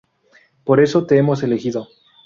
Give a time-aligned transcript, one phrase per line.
[0.63, 1.87] Por eso, te hemos elegido.